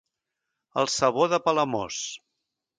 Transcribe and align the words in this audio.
El 0.83 0.89
sabó 0.95 1.29
de 1.35 1.41
Palamós. 1.51 2.03